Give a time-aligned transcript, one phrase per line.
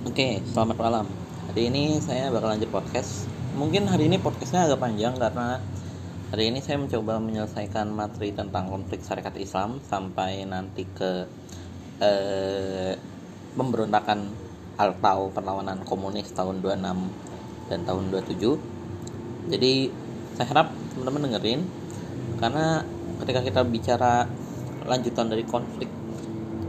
[0.00, 1.04] Oke, selamat malam.
[1.52, 3.28] Hari ini saya bakal lanjut podcast.
[3.52, 5.60] Mungkin hari ini podcastnya agak panjang karena
[6.32, 11.28] hari ini saya mencoba menyelesaikan materi tentang konflik syarikat Islam sampai nanti ke
[12.00, 12.96] eh,
[13.52, 14.24] pemberontakan
[14.80, 19.52] atau perlawanan komunis tahun 26 dan tahun 27.
[19.52, 19.92] Jadi
[20.32, 21.60] saya harap teman-teman dengerin
[22.40, 22.88] karena
[23.20, 24.24] ketika kita bicara
[24.88, 25.92] lanjutan dari konflik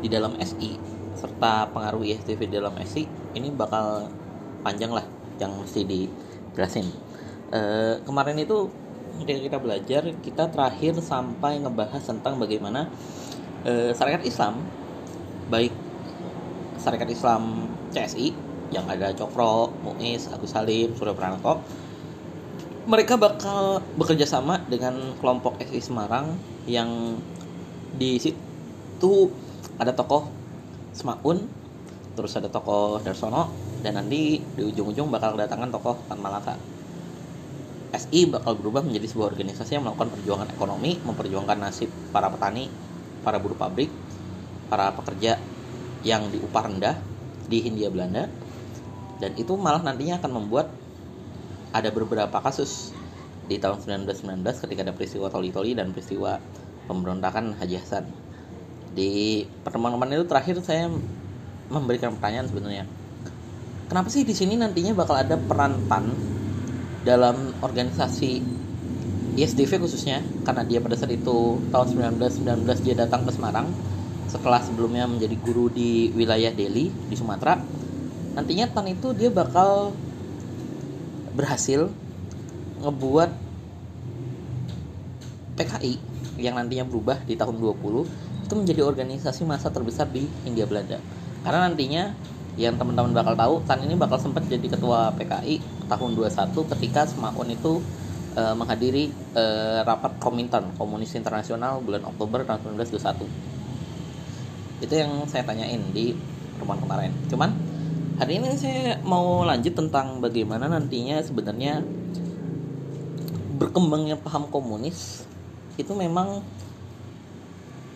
[0.03, 0.75] di dalam SI
[1.15, 4.09] serta pengaruh ISTV dalam SI ini bakal
[4.61, 5.05] panjang lah
[5.41, 6.87] yang mesti dijelasin.
[7.51, 7.61] E,
[8.05, 8.69] kemarin itu
[9.21, 12.87] ketika kita belajar kita terakhir sampai ngebahas tentang bagaimana
[13.65, 14.61] e, syarikat Islam
[15.51, 15.73] baik
[16.79, 18.33] syarikat Islam CSI
[18.71, 21.59] yang ada Cokro, Muiz, Agus Salim, Surya Pranoto
[22.81, 26.33] mereka bakal bekerja sama dengan kelompok SI Semarang
[26.65, 27.19] yang
[27.93, 29.29] di situ
[29.77, 30.25] ada tokoh
[30.95, 31.60] Semaun
[32.13, 33.47] terus ada tokoh Darsono
[33.81, 36.53] dan nanti di ujung-ujung bakal kedatangan tokoh Tan Malaka
[37.91, 42.71] SI bakal berubah menjadi sebuah organisasi yang melakukan perjuangan ekonomi, memperjuangkan nasib para petani,
[43.19, 43.91] para buruh pabrik,
[44.71, 45.35] para pekerja
[46.07, 46.95] yang diupah rendah
[47.51, 48.31] di Hindia Belanda.
[49.19, 50.71] Dan itu malah nantinya akan membuat
[51.75, 52.95] ada beberapa kasus
[53.51, 56.39] di tahun 1919 ketika ada peristiwa Toli-Toli dan peristiwa
[56.87, 58.07] pemberontakan Haji Hasan
[58.91, 60.91] di pertemuan-pertemuan itu terakhir saya
[61.71, 62.83] memberikan pertanyaan sebenarnya.
[63.87, 66.11] Kenapa sih di sini nantinya bakal ada peran PAN
[67.03, 68.39] dalam organisasi
[69.35, 70.23] ISDV khususnya?
[70.43, 73.67] Karena dia pada saat itu tahun 1919 dia datang ke Semarang
[74.31, 77.59] setelah sebelumnya menjadi guru di wilayah Delhi di Sumatera.
[78.31, 79.91] Nantinya PAN itu dia bakal
[81.35, 81.91] berhasil
[82.79, 83.29] ngebuat
[85.59, 85.93] PKI
[86.39, 90.99] yang nantinya berubah di tahun 20 itu menjadi organisasi massa terbesar di Hindia Belanda.
[91.41, 92.13] Karena nantinya
[92.59, 97.49] yang teman-teman bakal tahu, Tan ini bakal sempat jadi ketua PKI tahun 21 ketika Semaun
[97.49, 97.81] itu
[98.35, 99.43] e, menghadiri e,
[99.81, 104.83] rapat Komintern Komunis Internasional bulan Oktober tahun 1921.
[104.83, 106.13] Itu yang saya tanyain di
[106.53, 107.11] pertemuan kemarin.
[107.31, 107.49] Cuman
[108.21, 111.81] hari ini saya mau lanjut tentang bagaimana nantinya sebenarnya
[113.57, 115.25] berkembangnya paham komunis
[115.77, 116.41] itu memang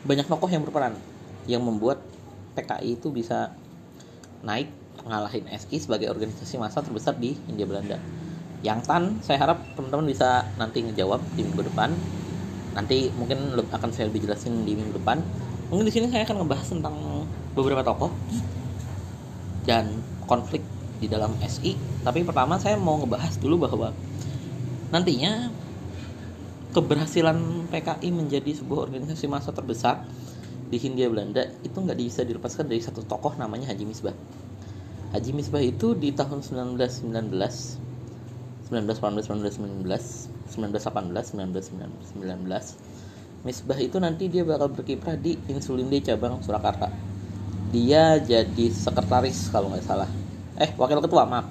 [0.05, 0.93] banyak tokoh yang berperan
[1.49, 2.01] yang membuat
[2.55, 3.51] PKI itu bisa
[4.41, 4.71] naik
[5.05, 7.99] ngalahin SI sebagai organisasi massa terbesar di India Belanda.
[8.65, 11.93] Yang Tan, saya harap teman-teman bisa nanti ngejawab di minggu depan.
[12.73, 15.21] Nanti mungkin akan saya lebih jelasin di minggu depan.
[15.69, 16.95] Mungkin di sini saya akan ngebahas tentang
[17.53, 18.09] beberapa tokoh
[19.69, 20.65] dan konflik
[20.97, 21.77] di dalam SI.
[22.01, 23.93] Tapi pertama saya mau ngebahas dulu bahwa
[24.89, 25.49] nantinya
[26.73, 30.03] keberhasilan PKI menjadi sebuah organisasi massa terbesar
[30.65, 34.13] di Hindia Belanda itu nggak bisa dilepaskan dari satu tokoh namanya Haji Misbah.
[35.13, 44.73] Haji Misbah itu di tahun 1919 1918 1919 1918 1919 Misbah itu nanti dia bakal
[44.73, 46.89] berkiprah di Insulin cabang Surakarta.
[47.69, 50.09] Dia jadi sekretaris kalau nggak salah.
[50.57, 51.45] Eh, wakil ketua, maaf.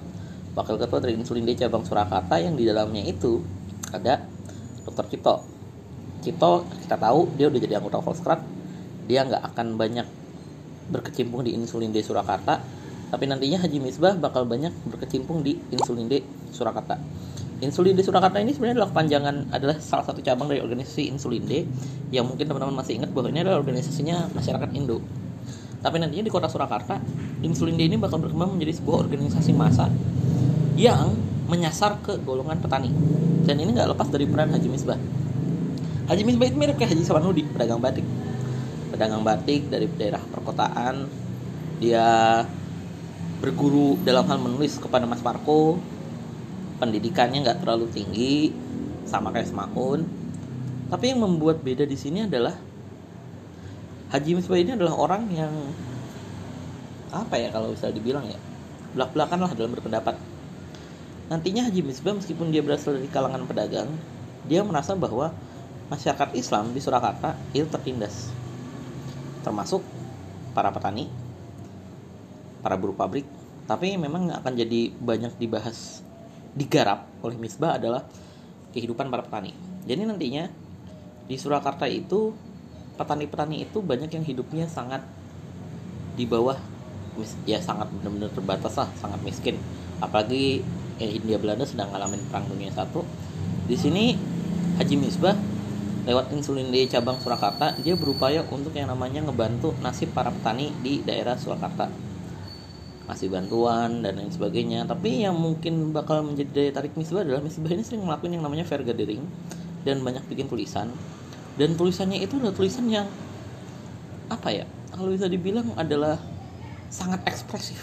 [0.59, 3.47] Wakil ketua dari Insulin cabang Surakarta yang di dalamnya itu
[3.95, 4.27] ada
[4.83, 5.35] dokter Cipto
[6.21, 8.54] Cipto kita tahu dia udah jadi anggota Volkswagen
[9.05, 10.07] dia nggak akan banyak
[10.89, 12.61] berkecimpung di insulin D Surakarta
[13.15, 16.19] tapi nantinya Haji Misbah bakal banyak berkecimpung di insulin D
[16.51, 16.99] Surakarta.
[17.63, 21.63] Insulin D Surakarta ini sebenarnya adalah kepanjangan adalah salah satu cabang dari organisasi Insulin D
[22.11, 24.99] yang mungkin teman-teman masih ingat bahwa ini adalah organisasinya masyarakat Indo.
[25.79, 26.99] Tapi nantinya di kota Surakarta,
[27.47, 29.87] Insulin D ini bakal berkembang menjadi sebuah organisasi massa
[30.75, 31.15] yang
[31.47, 32.91] menyasar ke golongan petani.
[33.47, 34.99] Dan ini nggak lepas dari peran Haji Misbah.
[36.11, 38.03] Haji Misbah itu mirip kayak Haji Sawanudi pedagang batik
[38.95, 41.11] pedagang batik dari daerah perkotaan.
[41.83, 42.41] Dia
[43.43, 45.83] berguru dalam hal menulis kepada Mas Marco.
[46.79, 48.55] Pendidikannya nggak terlalu tinggi
[49.05, 50.25] sama kayak Semaun
[50.95, 52.55] tapi yang membuat beda di sini adalah
[54.13, 55.51] Haji Misbah ini adalah orang yang
[57.11, 58.39] apa ya kalau bisa dibilang ya
[58.95, 60.15] belak belakan lah dalam berpendapat.
[61.33, 63.91] Nantinya Haji Misbah meskipun dia berasal dari kalangan pedagang,
[64.47, 65.35] dia merasa bahwa
[65.91, 68.31] masyarakat Islam di Surakarta itu tertindas.
[69.45, 69.85] Termasuk
[70.57, 71.13] para petani,
[72.65, 73.29] para buruh pabrik,
[73.69, 76.01] tapi memang akan jadi banyak dibahas
[76.57, 78.09] digarap oleh Misbah adalah
[78.73, 79.53] kehidupan para petani.
[79.85, 80.49] Jadi nantinya
[81.29, 82.33] di Surakarta itu
[82.95, 85.03] petani-petani itu banyak yang hidupnya sangat
[86.15, 86.57] di bawah
[87.47, 89.61] ya sangat benar-benar terbatas lah, sangat miskin.
[90.01, 90.63] Apalagi
[90.99, 93.03] eh, India Belanda sedang ngalamin perang dunia satu
[93.65, 94.15] di sini
[94.79, 95.54] Haji Misbah
[96.05, 101.01] lewat insulin di cabang Surakarta dia berupaya untuk yang namanya ngebantu nasib para petani di
[101.01, 101.89] daerah Surakarta.
[103.05, 104.89] Ngasih bantuan dan lain sebagainya.
[104.89, 108.65] Tapi yang mungkin bakal menjadi daya tarik Misbah adalah Misbah ini sering ngelakuin yang namanya
[108.65, 109.25] fair gathering
[109.85, 110.93] dan banyak bikin tulisan.
[111.57, 113.09] Dan tulisannya itu adalah tulisan yang
[114.33, 116.17] apa ya kalau bisa dibilang adalah
[116.89, 117.81] sangat ekspresif.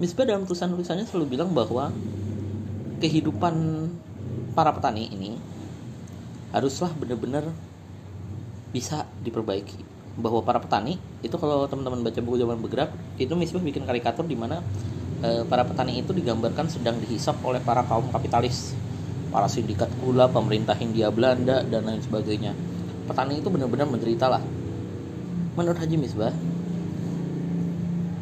[0.00, 1.90] Misbah dalam tulisan-tulisannya selalu bilang bahwa
[3.00, 3.54] kehidupan
[4.54, 5.38] para petani ini
[6.52, 7.48] haruslah benar-benar
[8.72, 9.80] bisa diperbaiki.
[10.18, 12.90] Bahwa para petani itu kalau teman-teman baca buku zaman bergerak
[13.22, 14.60] itu Misbah bikin karikatur di mana
[15.22, 18.74] e, para petani itu digambarkan sedang dihisap oleh para kaum kapitalis.
[19.28, 22.56] Para sindikat gula pemerintah Hindia Belanda dan lain sebagainya.
[23.06, 24.40] Petani itu benar-benar menderita lah.
[25.54, 26.32] Menurut Haji Misbah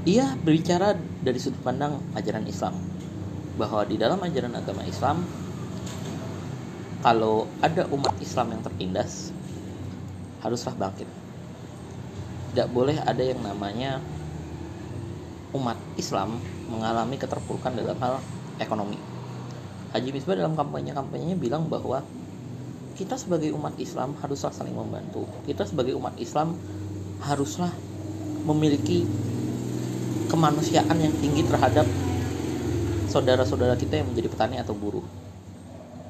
[0.06, 2.74] ia berbicara dari sudut pandang ajaran Islam.
[3.56, 5.45] Bahwa di dalam ajaran agama Islam
[7.04, 9.32] kalau ada umat Islam yang tertindas
[10.40, 11.08] haruslah bangkit
[12.56, 14.00] tidak boleh ada yang namanya
[15.52, 16.40] umat Islam
[16.72, 18.16] mengalami keterpurukan dalam hal
[18.56, 18.96] ekonomi.
[19.92, 22.00] Haji Misbah dalam kampanye-kampanyenya bilang bahwa
[22.96, 25.28] kita sebagai umat Islam haruslah saling membantu.
[25.44, 26.56] Kita sebagai umat Islam
[27.20, 27.68] haruslah
[28.48, 29.04] memiliki
[30.32, 31.84] kemanusiaan yang tinggi terhadap
[33.12, 35.04] saudara-saudara kita yang menjadi petani atau buruh.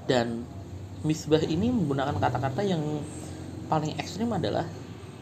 [0.06, 0.46] Dan
[1.06, 2.82] Misbah ini menggunakan kata-kata yang
[3.70, 4.66] paling ekstrim adalah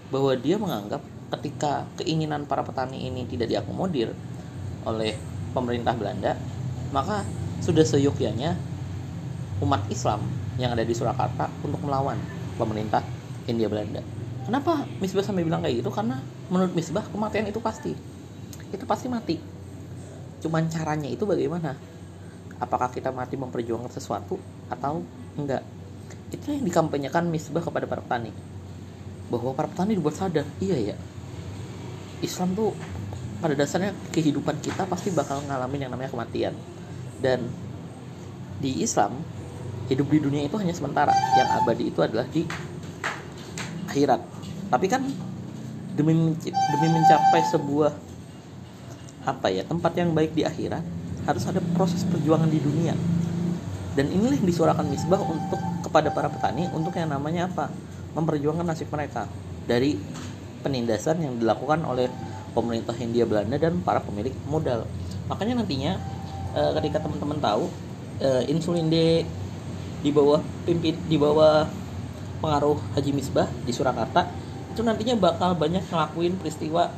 [0.09, 1.05] bahwa dia menganggap
[1.37, 4.17] ketika keinginan para petani ini tidak diakomodir
[4.89, 5.13] oleh
[5.53, 6.33] pemerintah Belanda,
[6.89, 7.21] maka
[7.61, 8.57] sudah seyogyanya
[9.61, 10.25] umat Islam
[10.57, 12.17] yang ada di Surakarta untuk melawan
[12.57, 13.05] pemerintah
[13.45, 14.01] India Belanda.
[14.45, 15.89] Kenapa Misbah sampai bilang kayak gitu?
[15.89, 16.21] Karena
[16.53, 17.97] menurut Misbah kematian itu pasti.
[18.73, 19.41] Itu pasti mati.
[20.45, 21.73] Cuman caranya itu bagaimana?
[22.61, 24.37] Apakah kita mati memperjuangkan sesuatu
[24.69, 25.01] atau
[25.39, 25.63] enggak?
[26.35, 28.35] Itu yang dikampanyekan Misbah kepada para petani.
[29.31, 30.97] Bahwa para petani dibuat sadar, iya ya,
[32.21, 32.71] Islam tuh
[33.39, 36.55] pada dasarnya kehidupan kita pasti bakal ngalamin yang namanya kematian.
[37.21, 37.47] Dan
[38.59, 39.21] di Islam
[39.93, 41.13] hidup di dunia itu hanya sementara.
[41.37, 42.43] Yang abadi itu adalah di
[43.91, 44.21] akhirat.
[44.73, 45.03] Tapi kan
[45.95, 47.95] demi demi mencapai sebuah
[49.25, 50.83] apa ya tempat yang baik di akhirat
[51.25, 52.93] harus ada proses perjuangan di dunia
[53.95, 57.71] dan inilah yang disuarakan misbah untuk kepada para petani untuk yang namanya apa
[58.15, 59.31] memperjuangkan nasib mereka
[59.67, 59.99] dari
[60.63, 62.11] penindasan yang dilakukan oleh
[62.55, 64.87] pemerintah Hindia Belanda dan para pemilik modal.
[65.27, 65.99] Makanya nantinya
[66.55, 67.67] e, ketika teman-teman tahu
[68.23, 69.27] e, insulin D
[70.05, 71.67] di bawah pimpin di bawah
[72.39, 74.29] pengaruh Haji Misbah di Surakarta
[74.75, 76.91] itu nantinya bakal banyak ngelakuin peristiwa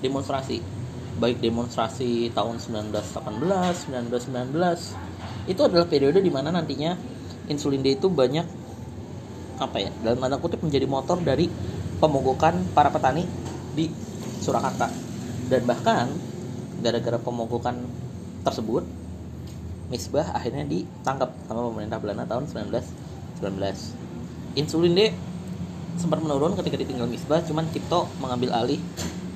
[0.00, 0.62] demonstrasi
[1.20, 5.09] baik demonstrasi tahun 1918, 1919
[5.50, 6.94] itu adalah periode di mana nantinya
[7.50, 8.46] insulin D itu banyak
[9.58, 11.50] apa ya dalam tanda kutip menjadi motor dari
[11.98, 13.26] pemogokan para petani
[13.74, 13.90] di
[14.40, 14.88] Surakarta.
[15.50, 16.08] Dan bahkan
[16.80, 17.76] gara-gara pemogokan
[18.46, 18.86] tersebut
[19.90, 25.00] Misbah akhirnya ditangkap sama pemerintah Belanda tahun 1919 insulin D
[25.98, 28.78] sempat menurun ketika ditinggal Misbah cuman Cipto mengambil alih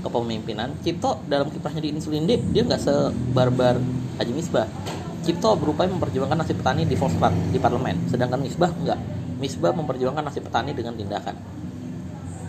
[0.06, 3.82] kepemimpinan Cipto dalam kiprahnya di insulin D dia nggak sebarbar
[4.22, 4.70] Haji Misbah
[5.24, 7.96] Cipto berupaya memperjuangkan nasib petani di Volkswagen di parlemen.
[8.12, 9.00] Sedangkan Misbah enggak.
[9.40, 11.32] Misbah memperjuangkan nasib petani dengan tindakan.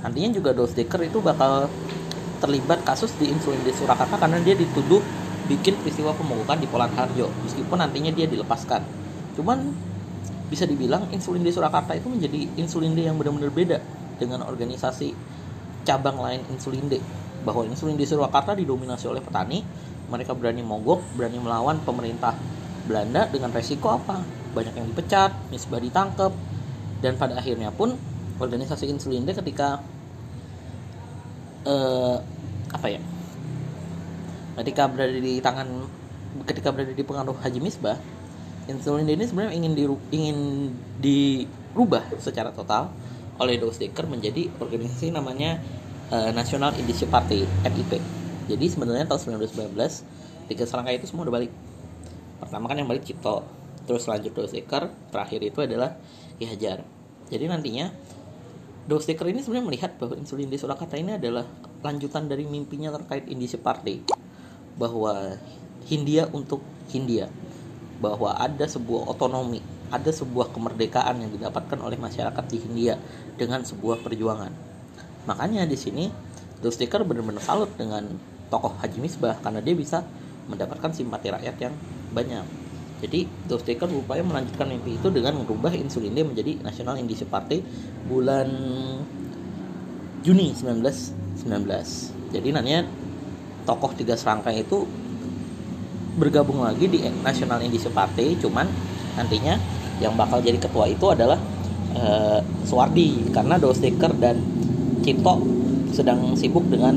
[0.04, 1.72] Nantinya juga Dekker itu bakal
[2.44, 5.00] terlibat kasus di insulin di Surakarta karena dia dituduh
[5.48, 7.32] bikin peristiwa pemogokan di Polan Harjo.
[7.48, 8.84] Meskipun nantinya dia dilepaskan.
[9.40, 9.72] Cuman
[10.52, 13.78] bisa dibilang insulin di Surakarta itu menjadi insulin D yang benar-benar beda
[14.22, 15.16] dengan organisasi
[15.88, 17.02] cabang lain insulin D
[17.42, 19.66] bahwa insulin di Surakarta didominasi oleh petani
[20.10, 22.34] mereka berani mogok berani melawan pemerintah
[22.86, 24.22] Belanda dengan resiko apa?
[24.54, 26.32] Banyak yang dipecat misbah ditangkap
[27.02, 27.98] dan pada akhirnya pun
[28.40, 29.82] organisasi insulin D ketika
[31.66, 32.18] uh,
[32.72, 33.02] apa ya?
[34.56, 35.68] Ketika berada di tangan
[36.48, 38.00] ketika berada di pengaruh Haji Misbah
[38.66, 40.38] insulin ini sebenarnya ingin di, ingin
[41.00, 42.90] dirubah secara total
[43.38, 45.62] oleh Dos Dekker menjadi organisasi namanya
[46.10, 48.02] uh, National Industry Party NIP
[48.50, 51.52] jadi sebenarnya tahun 1919 tiga serangkai itu semua udah balik
[52.46, 53.42] pertama kan yang balik Cipto
[53.90, 55.98] terus lanjut Dos Dekker terakhir itu adalah
[56.38, 56.86] Ki Hajar
[57.30, 57.90] jadi nantinya
[58.86, 61.42] Dosteker ini sebenarnya melihat bahwa insulin di Surakarta ini adalah
[61.82, 64.06] lanjutan dari mimpinya terkait Indonesia Party
[64.78, 65.42] bahwa
[65.90, 66.62] Hindia untuk
[66.94, 67.26] Hindia
[67.98, 69.58] bahwa ada sebuah otonomi
[69.90, 72.98] ada sebuah kemerdekaan yang didapatkan oleh masyarakat di Hindia
[73.38, 74.54] dengan sebuah perjuangan.
[75.26, 76.06] Makanya di sini
[76.62, 78.06] Dosteker benar-benar salut dengan
[78.54, 80.06] tokoh Haji Misbah karena dia bisa
[80.46, 81.74] mendapatkan simpati rakyat yang
[82.16, 82.46] banyak.
[83.04, 87.60] Jadi Dostoyevsky berupaya melanjutkan mimpi itu dengan merubah insulin dia menjadi National Industry Party
[88.08, 88.48] bulan
[90.24, 91.44] Juni 1919.
[92.32, 92.82] Jadi nantinya
[93.68, 94.88] tokoh tiga serangkai itu
[96.16, 98.66] bergabung lagi di National Indonesia Party cuman
[99.20, 99.60] nantinya
[100.00, 101.38] yang bakal jadi ketua itu adalah
[102.00, 103.28] uh, Suwardi.
[103.36, 104.40] Karena Dosteker dan
[105.04, 105.44] Cipto
[105.92, 106.96] sedang sibuk dengan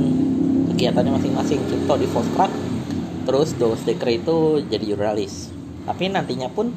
[0.72, 1.58] kegiatannya masing-masing.
[1.66, 2.50] Cipto di Volkskrag
[3.28, 5.52] terus Dosteker itu jadi jurnalis.
[5.84, 6.72] Tapi nantinya pun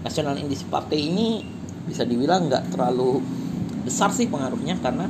[0.00, 1.44] National Indonesia Party ini
[1.84, 3.20] bisa dibilang nggak terlalu
[3.84, 5.04] besar sih pengaruhnya karena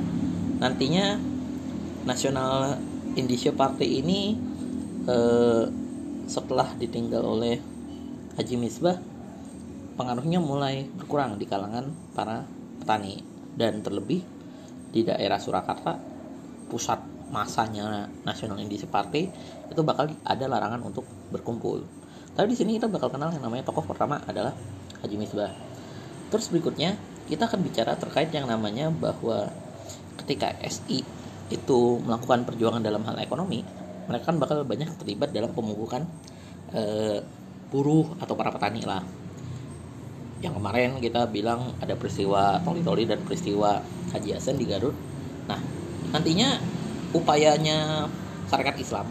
[0.59, 1.15] nantinya
[2.03, 2.83] National
[3.15, 4.35] Indonesia Party ini
[5.07, 5.65] eh,
[6.27, 7.63] setelah ditinggal oleh
[8.35, 8.99] Haji Misbah
[9.95, 12.43] pengaruhnya mulai berkurang di kalangan para
[12.83, 13.23] petani
[13.55, 14.23] dan terlebih
[14.91, 15.99] di daerah Surakarta
[16.71, 19.31] pusat masanya National Indonesia Party
[19.71, 21.87] itu bakal ada larangan untuk berkumpul.
[22.35, 24.55] Tapi di sini kita bakal kenal yang namanya tokoh pertama adalah
[25.03, 25.51] Haji Misbah.
[26.31, 26.99] Terus berikutnya
[27.31, 29.51] kita akan bicara terkait yang namanya bahwa
[30.19, 31.07] ketika SI
[31.51, 33.67] itu melakukan perjuangan dalam hal ekonomi,
[34.07, 36.07] mereka kan bakal banyak terlibat dalam pemugukan
[36.71, 36.83] e,
[37.71, 39.03] buruh atau para petani lah.
[40.43, 43.83] Yang kemarin kita bilang ada peristiwa Toli-Toli dan peristiwa
[44.15, 44.95] Haji Hasan di Garut.
[45.47, 45.61] Nah,
[46.15, 46.59] nantinya
[47.11, 48.07] upayanya
[48.47, 49.07] Sarekat Islam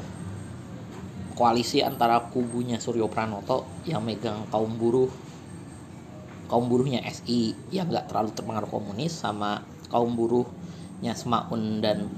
[1.36, 5.08] koalisi antara kubunya Suryo Pranoto yang megang kaum buruh
[6.51, 12.12] kaum buruhnya SI yang nggak terlalu terpengaruh komunis sama kaum buruhnya Semaun dan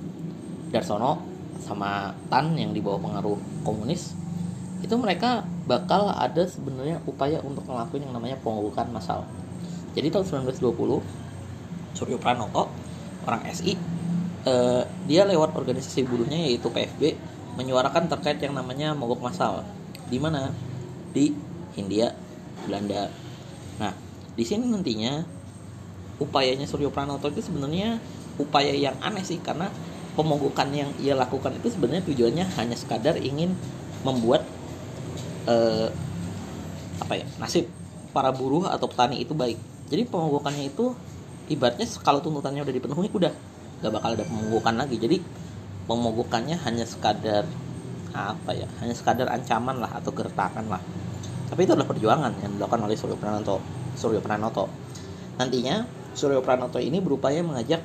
[0.73, 1.21] Darsono
[1.61, 4.17] sama Tan yang di bawah pengaruh komunis
[4.81, 9.29] itu mereka bakal ada sebenarnya upaya untuk ngelakuin yang namanya pengubukan massal.
[9.93, 12.65] Jadi tahun 1920 Suryo Pranoto
[13.29, 13.77] orang SI
[14.45, 17.17] eh, dia lewat organisasi buruhnya yaitu PFB
[17.59, 19.67] menyuarakan terkait yang namanya mogok massal.
[20.07, 20.51] Di mana?
[21.11, 21.35] Di
[21.75, 22.15] Hindia
[22.65, 23.11] Belanda.
[23.79, 23.93] Nah,
[24.35, 25.23] di sini nantinya
[26.21, 27.97] upayanya Suryo Pranoto itu sebenarnya
[28.37, 29.67] upaya yang aneh sih karena
[30.13, 33.55] pemogokan yang ia lakukan itu sebenarnya tujuannya hanya sekadar ingin
[34.03, 34.43] membuat
[35.47, 35.89] eh,
[37.01, 37.65] apa ya nasib
[38.11, 39.57] para buruh atau petani itu baik.
[39.91, 40.95] Jadi pemogokannya itu
[41.51, 43.33] ibaratnya kalau tuntutannya udah dipenuhi udah
[43.81, 44.95] gak bakal ada pemogokan lagi.
[45.01, 45.17] Jadi
[45.89, 47.45] pemogokannya hanya sekadar
[48.11, 50.81] apa ya hanya sekadar ancaman lah atau gertakan lah.
[51.51, 53.59] Tapi itu adalah perjuangan yang dilakukan oleh Suryo Pranoto
[53.95, 54.71] Suryo Pranoto.
[55.35, 55.83] Nantinya
[56.15, 57.81] Suryo Pranoto ini berupaya mengajak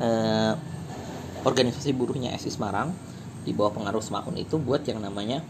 [0.00, 0.52] eh,
[1.44, 2.92] organisasi buruhnya SI Semarang
[3.44, 5.40] di bawah pengaruh Semaun itu buat yang namanya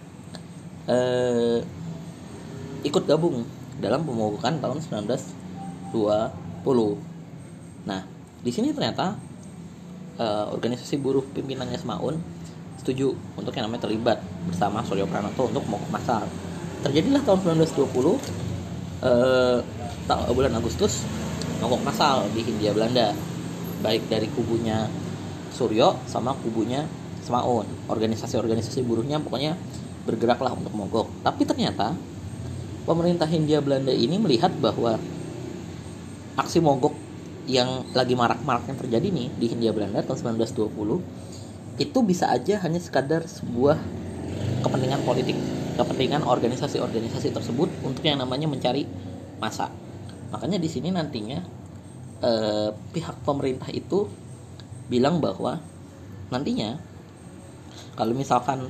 [0.87, 1.63] eh,
[2.87, 3.43] ikut gabung
[3.79, 5.95] dalam pemogokan tahun 1920.
[7.87, 8.01] Nah,
[8.43, 9.28] di sini ternyata
[10.19, 12.19] eh, organisasi buruh pimpinannya Semaun
[12.79, 16.27] setuju untuk yang namanya terlibat bersama Suryo Pranoto untuk mogok masal.
[16.83, 18.19] Terjadilah tahun 1920
[19.03, 19.59] eh,
[20.09, 21.03] bulan Agustus
[21.59, 23.15] mogok masal di Hindia Belanda.
[23.79, 24.91] Baik dari kubunya
[25.55, 26.87] Suryo sama kubunya
[27.23, 27.67] Semaun.
[27.91, 29.59] Organisasi-organisasi buruhnya pokoknya
[30.09, 31.07] bergeraklah untuk mogok.
[31.21, 31.93] Tapi ternyata
[32.89, 34.97] pemerintah Hindia Belanda ini melihat bahwa
[36.39, 37.08] aksi mogok
[37.49, 42.77] yang lagi marak-marak yang terjadi nih di Hindia Belanda tahun 1920 itu bisa aja hanya
[42.77, 43.81] sekadar sebuah
[44.61, 45.35] kepentingan politik
[45.81, 48.85] kepentingan organisasi-organisasi tersebut untuk yang namanya mencari
[49.41, 49.73] masa
[50.29, 51.41] makanya di sini nantinya
[52.21, 54.05] eh, pihak pemerintah itu
[54.93, 55.57] bilang bahwa
[56.29, 56.77] nantinya
[57.97, 58.69] kalau misalkan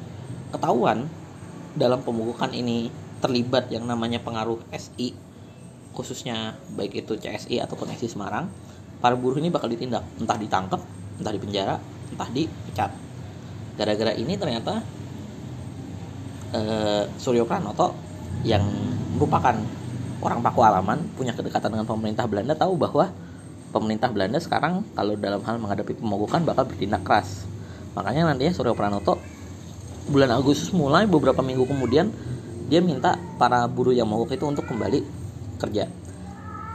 [0.55, 1.11] ketahuan
[1.75, 5.19] dalam pemukukan ini terlibat yang namanya pengaruh SI
[5.97, 8.47] khususnya baik itu CSI ataupun SI Semarang
[8.99, 10.81] para buruh ini bakal ditindak entah ditangkap
[11.19, 11.77] entah dipenjara
[12.15, 12.91] entah dipecat
[13.79, 14.83] gara-gara ini ternyata
[16.55, 17.95] eh, Suryo Pranoto
[18.43, 18.65] yang
[19.15, 19.55] merupakan
[20.19, 23.11] orang Paku Alaman punya kedekatan dengan pemerintah Belanda tahu bahwa
[23.71, 27.47] pemerintah Belanda sekarang kalau dalam hal menghadapi pemogokan bakal bertindak keras.
[27.95, 29.19] Makanya nantinya Suryo Pranoto
[30.09, 32.11] bulan Agustus mulai beberapa minggu kemudian
[32.69, 35.05] dia minta para buruh yang mogok itu untuk kembali
[35.61, 35.89] kerja.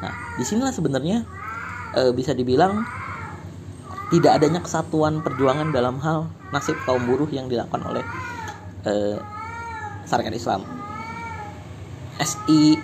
[0.01, 1.24] Nah, di sinilah sebenarnya
[1.93, 2.83] e, bisa dibilang
[4.13, 8.05] tidak adanya kesatuan perjuangan dalam hal nasib kaum buruh yang dilakukan oleh
[8.85, 9.17] e,
[10.03, 10.62] Sarekat Islam.
[12.21, 12.77] SI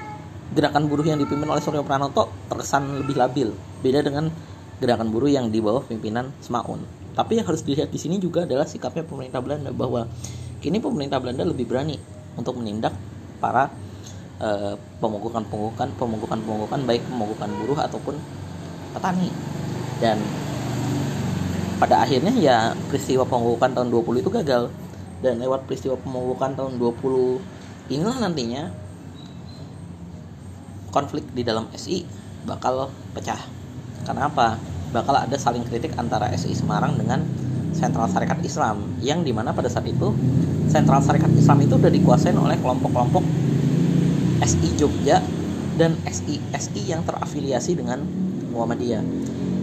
[0.49, 3.53] gerakan buruh yang dipimpin oleh Suryo Pranoto terkesan lebih labil
[3.85, 4.33] beda dengan
[4.81, 6.81] gerakan buruh yang di bawah pimpinan Semaun.
[7.13, 10.07] Tapi yang harus dilihat di sini juga adalah sikapnya pemerintah Belanda bahwa
[10.63, 11.99] kini pemerintah Belanda lebih berani
[12.39, 12.95] untuk menindak
[13.43, 13.69] para
[14.39, 14.73] uh,
[15.03, 18.15] pemogokan-pemogokan pemogokan-pemogokan baik pemogokan buruh ataupun
[18.91, 19.29] petani.
[19.99, 20.17] Dan
[21.79, 22.57] pada akhirnya ya
[22.91, 24.73] peristiwa pemogokan tahun 20 itu gagal.
[25.19, 28.71] Dan lewat peristiwa pemogokan tahun 20 inilah nantinya
[30.89, 32.05] konflik di dalam SI
[32.45, 33.39] bakal pecah.
[34.05, 34.57] Karena apa?
[34.89, 37.21] Bakal ada saling kritik antara SI Semarang dengan
[37.77, 40.09] Sentral Syarikat Islam yang di mana pada saat itu
[40.65, 43.21] Sentral Syarikat Islam itu udah dikuasain oleh kelompok-kelompok
[44.41, 45.21] SI Jogja
[45.77, 48.03] dan SI SI yang terafiliasi dengan
[48.59, 49.03] Muhammadiyah.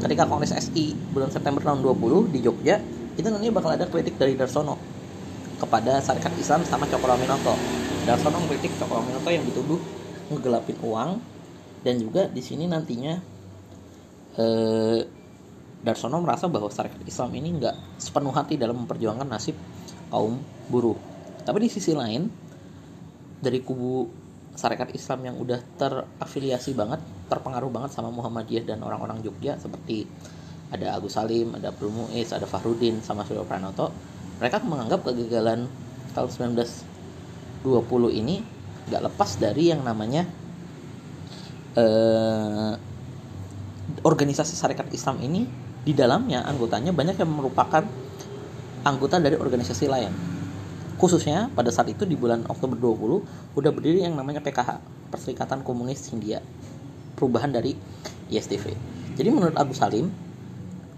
[0.00, 2.80] Ketika Kongres SI bulan September tahun 20 di Jogja,
[3.20, 4.80] itu nanti bakal ada kritik dari Darsono
[5.60, 7.52] kepada Syarikat Islam sama Cokro Aminoto.
[8.08, 9.80] Darsono mengkritik Cokro Aminoto yang dituduh
[10.32, 11.20] ngegelapin uang
[11.84, 13.14] dan juga di sini nantinya
[14.40, 15.00] eh,
[15.84, 19.54] Darsono merasa bahwa syarikat Islam ini nggak sepenuh hati dalam memperjuangkan nasib
[20.08, 20.40] kaum
[20.72, 20.96] buruh.
[21.46, 22.26] Tapi di sisi lain,
[23.38, 24.25] dari kubu
[24.56, 26.98] syarikat Islam yang udah terafiliasi banget,
[27.28, 30.08] terpengaruh banget sama Muhammadiyah dan orang-orang Jogja seperti
[30.72, 33.92] ada Agus Salim, ada Muiz, ada Fahrudin, sama Suryo Pranoto,
[34.42, 35.68] mereka menganggap kegagalan
[36.16, 38.42] tahun 1920 ini
[38.86, 40.24] nggak lepas dari yang namanya
[41.76, 42.72] eh,
[44.02, 45.46] organisasi syarikat Islam ini
[45.86, 47.84] di dalamnya anggotanya banyak yang merupakan
[48.82, 50.35] anggota dari organisasi lain.
[50.96, 54.80] Khususnya pada saat itu di bulan Oktober 20 udah berdiri yang namanya PKH,
[55.12, 56.40] Perserikatan Komunis Hindia.
[57.12, 57.76] Perubahan dari
[58.32, 58.72] ISTV.
[59.16, 60.08] Jadi menurut Abu Salim,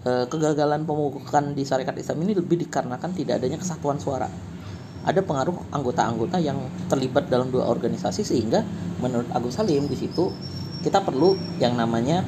[0.07, 4.31] eh, kegagalan pemukukan di syarikat Islam ini lebih dikarenakan tidak adanya kesatuan suara.
[5.03, 8.63] Ada pengaruh anggota-anggota yang terlibat dalam dua organisasi sehingga
[9.03, 10.31] menurut Agus Salim di situ
[10.79, 12.23] kita perlu yang namanya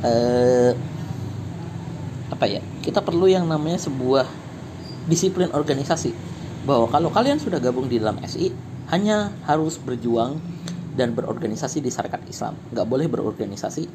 [0.00, 0.72] eh,
[2.32, 4.24] apa ya kita perlu yang namanya sebuah
[5.08, 6.31] disiplin organisasi
[6.62, 8.54] bahwa kalau kalian sudah gabung di dalam SI
[8.90, 10.38] hanya harus berjuang
[10.92, 12.54] dan berorganisasi di syarikat Islam.
[12.70, 13.88] Nggak boleh berorganisasi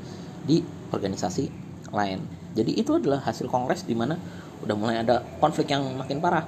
[0.43, 1.45] di organisasi
[1.93, 2.19] lain.
[2.57, 4.17] Jadi itu adalah hasil kongres di mana
[4.65, 6.43] udah mulai ada konflik yang makin parah.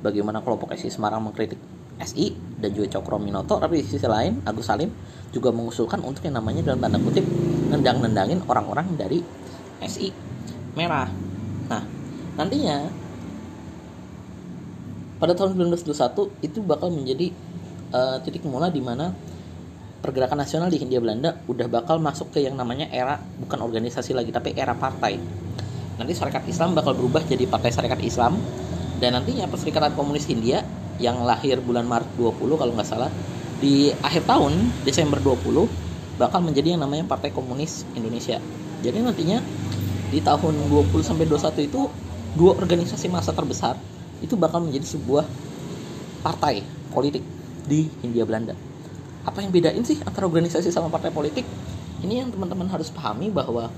[0.00, 1.60] Bagaimana kelompok SI Semarang mengkritik
[2.00, 4.92] SI dan juga Cokro Minoto tapi di sisi lain Agus Salim
[5.32, 7.24] juga mengusulkan untuk yang namanya dalam tanda kutip
[7.72, 9.20] nendang-nendangin orang-orang dari
[9.84, 10.12] SI
[10.76, 11.08] merah.
[11.68, 11.82] Nah,
[12.36, 12.88] nantinya
[15.16, 17.32] pada tahun 1921 itu bakal menjadi
[17.92, 19.12] uh, titik mula di mana
[20.04, 24.30] pergerakan nasional di Hindia Belanda udah bakal masuk ke yang namanya era bukan organisasi lagi
[24.30, 25.16] tapi era partai.
[25.96, 28.36] Nanti Syarikat Islam bakal berubah jadi Partai Syarikat Islam
[29.00, 30.60] dan nantinya Perserikatan Komunis Hindia
[31.00, 33.08] yang lahir bulan Maret 20 kalau nggak salah
[33.56, 38.36] di akhir tahun Desember 20 bakal menjadi yang namanya Partai Komunis Indonesia.
[38.84, 39.40] Jadi nantinya
[40.12, 41.88] di tahun 20 sampai 21 itu
[42.36, 43.80] dua organisasi massa terbesar
[44.24, 45.24] itu bakal menjadi sebuah
[46.24, 47.22] partai politik
[47.66, 48.54] di Hindia Belanda.
[49.26, 51.42] Apa yang bedain sih antara organisasi sama partai politik?
[52.04, 53.68] Ini yang teman-teman harus pahami bahwa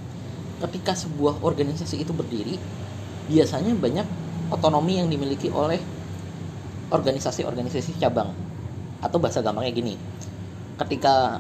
[0.68, 2.60] ketika sebuah organisasi itu berdiri,
[3.30, 4.06] biasanya banyak
[4.52, 5.80] otonomi yang dimiliki oleh
[6.92, 8.34] organisasi-organisasi cabang.
[9.00, 9.94] Atau bahasa gampangnya gini,
[10.76, 11.38] ketika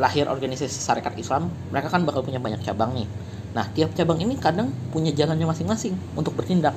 [0.00, 3.06] lahir organisasi syarikat Islam, mereka kan bakal punya banyak cabang nih
[3.50, 6.74] Nah, tiap cabang ini kadang punya jalannya masing-masing untuk bertindak.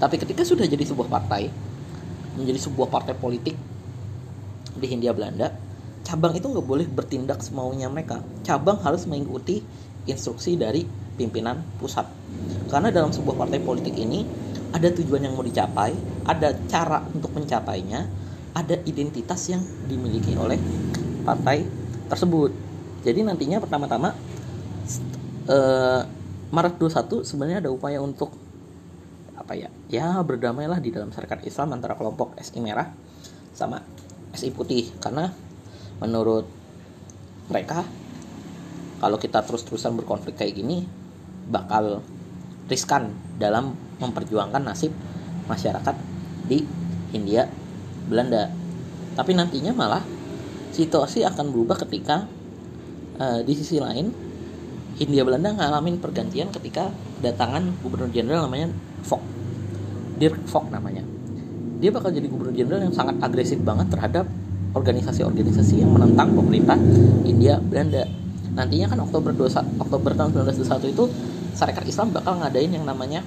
[0.00, 1.52] Tapi ketika sudah jadi sebuah partai,
[2.40, 3.52] menjadi sebuah partai politik
[4.72, 5.52] di Hindia Belanda,
[6.00, 8.24] cabang itu nggak boleh bertindak semaunya mereka.
[8.40, 9.60] Cabang harus mengikuti
[10.08, 10.88] instruksi dari
[11.20, 12.08] pimpinan pusat.
[12.72, 14.24] Karena dalam sebuah partai politik ini
[14.72, 15.92] ada tujuan yang mau dicapai,
[16.24, 18.08] ada cara untuk mencapainya,
[18.56, 20.56] ada identitas yang dimiliki oleh
[21.28, 21.68] partai
[22.08, 22.50] tersebut.
[23.04, 24.16] Jadi nantinya pertama-tama
[25.50, 26.00] uh,
[26.50, 28.32] Maret 21 sebenarnya ada upaya untuk
[29.40, 29.68] apa ya?
[29.88, 32.92] Ya berdamailah di dalam syarikat Islam antara kelompok SI merah
[33.56, 33.80] sama
[34.36, 34.92] SI putih.
[35.00, 35.32] Karena
[35.98, 36.44] menurut
[37.48, 37.82] mereka
[39.00, 40.84] kalau kita terus-terusan berkonflik kayak gini
[41.48, 42.04] bakal
[42.68, 44.92] riskan dalam memperjuangkan nasib
[45.50, 45.96] masyarakat
[46.46, 46.62] di
[47.10, 47.50] Hindia
[48.06, 48.52] Belanda.
[49.16, 50.04] Tapi nantinya malah
[50.70, 52.30] situasi akan berubah ketika
[53.18, 54.14] uh, di sisi lain
[55.00, 58.72] Hindia Belanda ngalamin pergantian ketika datangan gubernur jenderal namanya
[59.04, 59.22] Fock
[60.20, 61.00] Dirk Fock namanya.
[61.80, 64.28] Dia bakal jadi gubernur jenderal yang sangat agresif banget terhadap
[64.76, 66.76] organisasi-organisasi yang menentang pemerintah
[67.24, 68.04] Hindia Belanda.
[68.52, 71.04] Nantinya kan Oktober 21, Oktober tahun 1921 itu
[71.56, 73.24] Syarikat Islam bakal ngadain yang namanya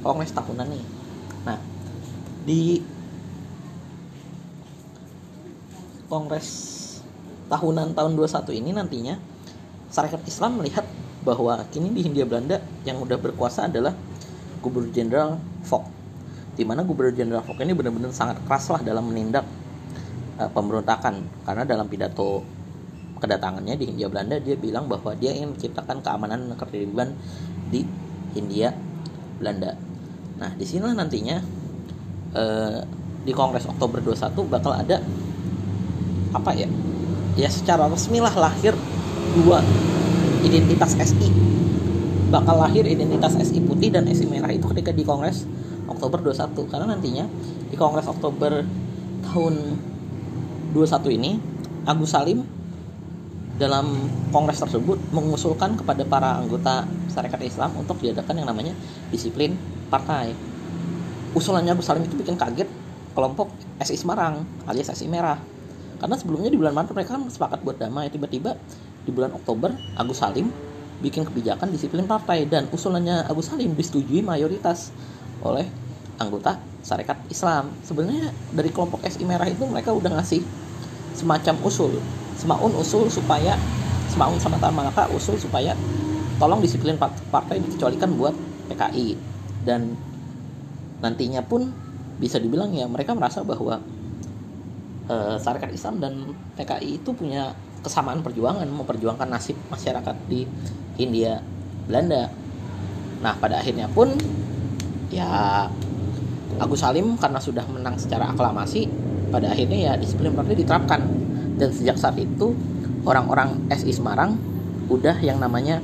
[0.00, 0.84] kongres tahunan nih.
[1.44, 1.58] Nah
[2.46, 2.80] di
[6.08, 6.48] kongres
[7.50, 9.14] tahunan tahun 21 ini nantinya
[9.90, 10.84] Syarikat Islam melihat
[11.22, 13.94] bahwa kini di Hindia Belanda yang udah berkuasa adalah
[14.62, 15.86] Gubernur Jenderal Fock.
[16.54, 19.46] Di mana Gubernur Jenderal Fock ini benar-benar sangat keras lah dalam menindak
[20.38, 22.42] uh, pemberontakan karena dalam pidato
[23.18, 27.08] kedatangannya di Hindia Belanda dia bilang bahwa dia ingin menciptakan keamanan dan ketertiban
[27.70, 27.82] di
[28.34, 28.70] Hindia
[29.42, 29.74] Belanda.
[30.38, 31.42] Nah, di sini nantinya
[32.34, 32.78] uh,
[33.26, 35.02] di Kongres Oktober 21 bakal ada
[36.30, 36.70] apa ya?
[37.34, 38.74] Ya secara resmi lah lahir
[39.34, 39.62] dua
[40.42, 41.30] identitas SI
[42.28, 45.48] bakal lahir identitas SI putih dan SI merah itu ketika di Kongres
[45.88, 47.24] Oktober 21 karena nantinya
[47.72, 48.64] di Kongres Oktober
[49.24, 49.54] tahun
[50.76, 51.40] 21 ini
[51.88, 52.44] Agus Salim
[53.58, 53.90] dalam
[54.30, 58.70] kongres tersebut mengusulkan kepada para anggota Syarikat Islam untuk diadakan yang namanya
[59.10, 59.58] disiplin
[59.90, 60.30] partai.
[61.34, 62.70] Usulannya Agus Salim itu bikin kaget
[63.16, 63.50] kelompok
[63.82, 65.40] SI Semarang alias SI Merah.
[65.98, 68.54] Karena sebelumnya di bulan Maret mereka kan sepakat buat damai, tiba-tiba
[69.08, 70.52] di bulan Oktober Agus Salim
[71.00, 74.92] bikin kebijakan disiplin partai dan usulannya Agus Salim disetujui mayoritas
[75.40, 75.64] oleh
[76.20, 77.72] anggota Syarikat Islam.
[77.88, 80.44] Sebenarnya dari kelompok SI Merah itu mereka udah ngasih
[81.16, 81.96] semacam usul
[82.38, 83.58] Semaun usul supaya
[84.12, 85.74] Semaun sama Tan Malaka usul supaya
[86.38, 86.94] tolong disiplin
[87.32, 88.30] partai dikecualikan buat
[88.70, 89.18] PKI
[89.66, 89.98] dan
[91.02, 91.66] nantinya pun
[92.18, 93.82] bisa dibilang ya mereka merasa bahwa
[95.10, 96.12] e, Syarikat Islam dan
[96.54, 100.44] PKI itu punya kesamaan perjuangan memperjuangkan nasib masyarakat di
[100.98, 101.40] India
[101.86, 102.30] Belanda.
[103.22, 104.14] Nah pada akhirnya pun
[105.08, 105.66] ya
[106.58, 108.90] Agus Salim karena sudah menang secara aklamasi
[109.30, 111.00] pada akhirnya ya disiplin partai diterapkan.
[111.58, 112.54] Dan sejak saat itu
[113.02, 114.38] orang-orang SI Semarang
[114.88, 115.82] udah yang namanya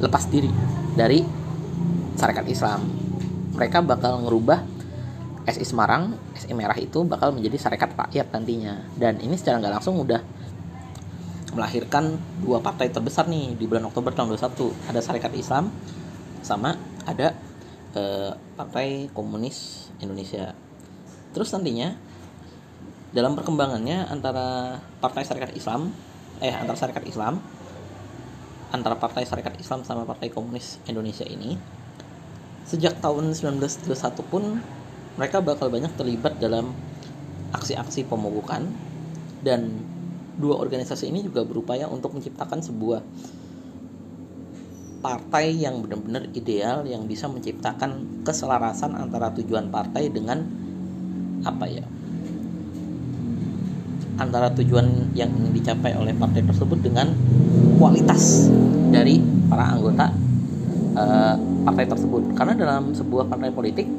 [0.00, 0.48] lepas diri
[0.96, 1.24] dari
[2.16, 2.80] Syarikat Islam.
[3.56, 4.64] Mereka bakal ngerubah
[5.48, 8.78] SI Semarang, SI Merah itu bakal menjadi Syarikat Rakyat nantinya.
[8.94, 10.20] Dan ini secara nggak langsung udah
[11.52, 15.68] melahirkan dua partai terbesar nih di bulan Oktober tahun 21 ada Syarikat Islam
[16.40, 17.36] sama ada
[17.92, 20.56] eh, Partai Komunis Indonesia.
[21.36, 21.92] Terus nantinya
[23.12, 25.92] dalam perkembangannya antara Partai Syarikat Islam
[26.40, 27.38] eh antara Syarikat Islam
[28.72, 31.60] antara Partai Syarikat Islam sama Partai Komunis Indonesia ini
[32.64, 33.92] sejak tahun 1921
[34.32, 34.56] pun
[35.20, 36.72] mereka bakal banyak terlibat dalam
[37.52, 38.72] aksi-aksi pemogokan
[39.44, 39.84] dan
[40.38, 43.00] dua organisasi ini juga berupaya untuk menciptakan sebuah
[45.02, 50.46] partai yang benar-benar ideal yang bisa menciptakan keselarasan antara tujuan partai dengan
[51.42, 51.82] apa ya?
[54.22, 57.10] Antara tujuan yang ingin dicapai oleh partai tersebut dengan
[57.82, 58.46] kualitas
[58.94, 59.18] dari
[59.50, 60.06] para anggota
[60.94, 61.34] uh,
[61.66, 62.22] partai tersebut.
[62.38, 63.90] Karena dalam sebuah partai politik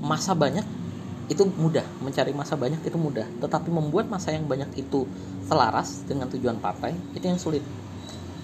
[0.00, 0.81] masa banyak
[1.30, 1.84] itu mudah.
[2.02, 3.26] Mencari masa banyak itu mudah.
[3.38, 5.06] Tetapi membuat masa yang banyak itu
[5.46, 7.62] selaras dengan tujuan partai itu yang sulit.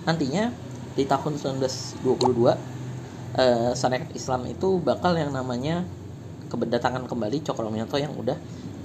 [0.07, 0.51] Nantinya
[0.95, 2.03] di tahun 1922
[3.38, 5.87] eh, Syarikat Islam itu bakal yang namanya
[6.49, 8.35] keberdatangan kembali Cokroaminoto yang udah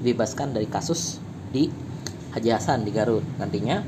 [0.03, 1.71] dibebaskan dari kasus di
[2.35, 3.23] Haji Hasan di Garut.
[3.39, 3.81] Nantinya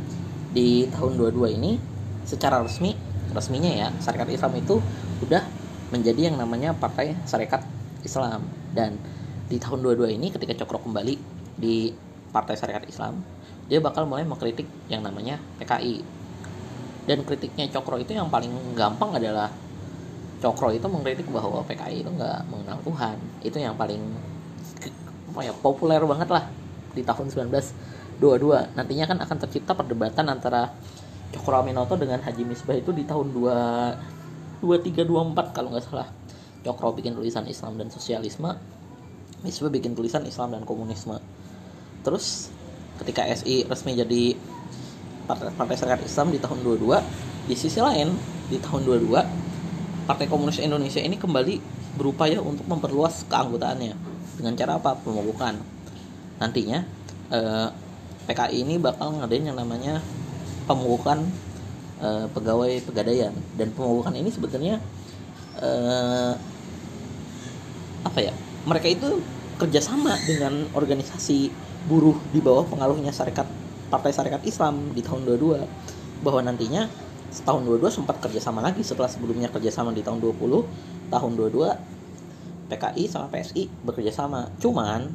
[0.55, 1.77] di tahun 22 ini
[2.23, 2.95] secara resmi
[3.35, 4.79] resminya ya Syarikat Islam itu
[5.27, 5.43] udah
[5.91, 7.61] menjadi yang namanya Partai Syarikat
[8.01, 8.47] Islam.
[8.71, 8.95] Dan
[9.45, 11.15] di tahun 22 ini ketika Cokro kembali
[11.55, 11.93] di
[12.33, 13.21] Partai Syarikat Islam
[13.65, 16.25] dia bakal mulai mengkritik yang namanya PKI
[17.05, 19.53] dan kritiknya Cokro itu yang paling gampang adalah
[20.41, 23.17] Cokro itu mengkritik bahwa PKI itu nggak mengenal Tuhan.
[23.45, 24.01] Itu yang paling
[25.35, 26.47] ya populer banget lah
[26.95, 30.71] di tahun 1922 nantinya kan akan tercipta perdebatan antara
[31.35, 36.09] Cokro Aminoto dengan Haji Misbah itu di tahun 2 2324 kalau nggak salah.
[36.65, 38.57] Cokro bikin tulisan Islam dan sosialisme
[39.43, 41.19] Misbah bikin tulisan Islam dan komunisme.
[42.05, 42.53] Terus
[43.01, 44.37] ketika SI resmi jadi
[45.25, 48.13] Partai, Partai Serikat Islam di tahun 22 di sisi lain
[48.47, 49.45] di tahun 22
[50.05, 51.57] Partai Komunis Indonesia ini kembali
[51.97, 53.97] berupaya untuk memperluas keanggotaannya.
[54.37, 54.93] Dengan cara apa?
[55.01, 55.57] Pemogokan
[56.37, 56.85] nantinya
[57.33, 57.67] eh,
[58.29, 60.05] PKI ini bakal ngadain yang namanya
[60.69, 61.25] pemogokan
[61.97, 63.33] eh, pegawai pegadaian.
[63.57, 64.77] Dan pemogokan ini sebetulnya
[65.57, 66.33] eh,
[68.05, 68.33] apa ya
[68.65, 69.21] mereka itu
[69.61, 71.53] kerjasama dengan organisasi
[71.85, 73.47] buruh di bawah pengaruhnya syarikat
[73.87, 76.89] Partai Syarikat Islam di tahun 22 bahwa nantinya
[77.45, 83.29] tahun 22 sempat kerjasama lagi setelah sebelumnya kerjasama di tahun 20 tahun 22 PKI sama
[83.29, 85.05] PSI bekerja sama cuman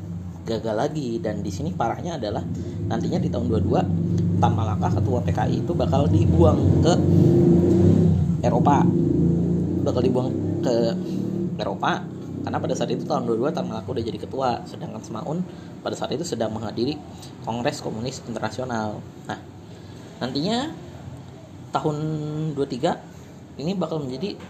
[0.46, 2.46] gagal lagi dan di sini parahnya adalah
[2.86, 6.96] nantinya di tahun 22 Tan Malaka ketua PKI itu bakal dibuang ke
[8.40, 8.80] Eropa.
[9.84, 10.32] Bakal dibuang
[10.64, 10.96] ke
[11.60, 12.00] Eropa
[12.40, 15.44] karena pada saat itu tahun 22 Tan Malaka udah jadi ketua sedangkan Semaun
[15.84, 16.96] pada saat itu sedang menghadiri
[17.44, 19.04] Kongres Komunis Internasional.
[19.28, 19.38] Nah
[20.24, 20.72] nantinya
[21.72, 21.96] tahun
[22.56, 24.40] 23 ini bakal menjadi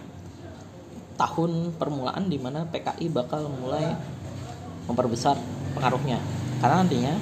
[1.19, 3.93] tahun permulaan di mana PKI bakal mulai
[4.87, 5.37] memperbesar
[5.75, 6.23] pengaruhnya.
[6.63, 7.15] Karena nantinya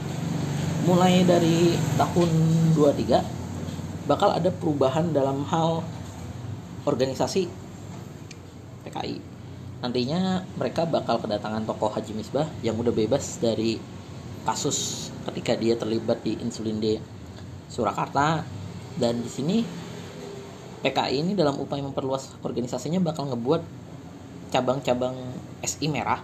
[0.85, 2.31] mulai dari tahun
[2.77, 5.85] 23 bakal ada perubahan dalam hal
[6.89, 7.49] organisasi
[8.85, 9.28] PKI
[9.79, 13.79] nantinya mereka bakal kedatangan tokoh Haji Misbah yang udah bebas dari
[14.43, 16.99] kasus ketika dia terlibat di insulin D
[17.71, 18.43] Surakarta
[18.99, 19.63] dan di sini
[20.83, 23.63] PKI ini dalam upaya memperluas organisasinya bakal ngebuat
[24.51, 25.15] cabang-cabang
[25.63, 26.23] SI merah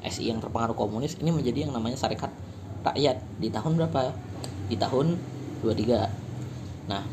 [0.00, 2.32] SI yang terpengaruh komunis ini menjadi yang namanya Sarekat
[2.80, 4.08] Rakyat di tahun berapa?
[4.72, 5.20] Di tahun
[5.60, 6.88] 23.
[6.88, 7.04] Nah,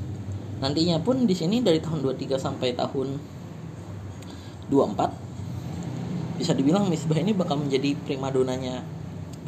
[0.64, 3.20] nantinya pun di sini dari tahun 23 sampai tahun
[4.72, 5.27] 24
[6.38, 8.86] bisa dibilang Misbah ini bakal menjadi primadonanya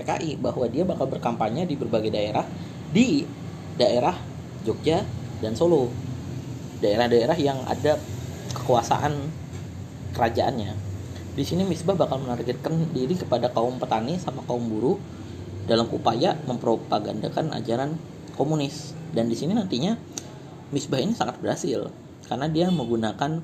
[0.01, 2.43] PKI bahwa dia bakal berkampanye di berbagai daerah
[2.89, 3.23] di
[3.77, 4.17] daerah
[4.65, 5.05] Jogja
[5.39, 5.87] dan Solo.
[6.79, 7.99] Daerah-daerah yang ada
[8.55, 9.13] kekuasaan
[10.15, 10.89] kerajaannya
[11.39, 14.99] di sini Misbah bakal menargetkan diri kepada kaum petani sama kaum buruh
[15.71, 17.95] dalam upaya mempropagandakan ajaran
[18.35, 18.91] komunis.
[19.15, 19.95] Dan di sini nantinya
[20.75, 21.95] Misbah ini sangat berhasil
[22.27, 23.39] karena dia menggunakan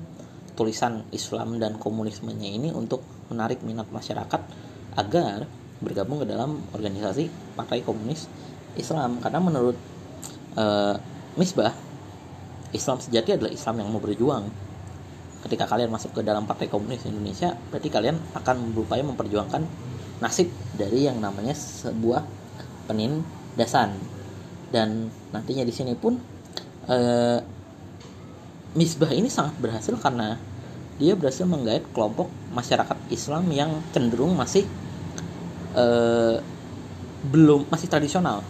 [0.60, 4.40] tulisan Islam dan komunismenya ini untuk menarik minat masyarakat
[4.96, 5.44] agar
[5.80, 8.28] bergabung ke dalam organisasi Partai Komunis
[8.80, 9.20] Islam.
[9.20, 9.76] Karena menurut
[10.56, 10.96] uh,
[11.36, 11.72] Misbah
[12.72, 14.48] Islam sejati adalah Islam yang mau berjuang.
[15.44, 19.62] Ketika kalian masuk ke dalam Partai Komunis Indonesia berarti kalian akan berupaya memperjuangkan
[20.18, 22.24] nasib dari yang namanya sebuah
[22.88, 23.94] penindasan.
[24.72, 26.18] Dan nantinya di sini pun
[26.90, 27.38] eh,
[28.76, 30.36] Misbah ini sangat berhasil karena
[30.96, 34.64] dia berhasil menggait kelompok masyarakat Islam yang cenderung masih
[35.76, 36.40] eh,
[37.28, 38.40] belum masih tradisional.